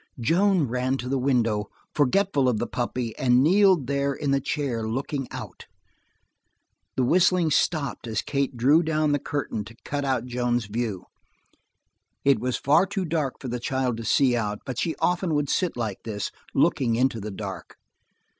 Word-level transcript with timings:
Joan 0.19 0.67
ran 0.67 0.97
to 0.97 1.07
the 1.07 1.19
window, 1.19 1.69
forgetful 1.93 2.49
of 2.49 2.57
the 2.57 2.65
puppy, 2.65 3.15
and 3.19 3.43
kneeled 3.43 3.85
there 3.85 4.13
in 4.15 4.31
the 4.31 4.41
chair, 4.41 4.87
looking 4.89 5.27
out. 5.29 5.67
The 6.95 7.03
whistling 7.03 7.51
stopped 7.51 8.07
as 8.07 8.23
Kate 8.23 8.57
drew 8.57 8.81
down 8.81 9.11
the 9.11 9.19
curtain 9.19 9.63
to 9.65 9.75
cut 9.85 10.03
out 10.03 10.25
Joan's 10.25 10.65
view. 10.65 11.05
It 12.25 12.39
was 12.39 12.57
far 12.57 12.87
too 12.87 13.05
dark 13.05 13.35
for 13.39 13.47
the 13.47 13.59
child 13.59 13.95
to 13.97 14.03
see 14.03 14.35
out, 14.35 14.57
but 14.65 14.79
she 14.79 14.95
often 14.95 15.35
would 15.35 15.49
sit 15.51 15.77
like 15.77 16.01
this, 16.03 16.31
looking 16.55 16.95
into 16.95 17.19
the 17.19 17.29
dark. 17.29 17.75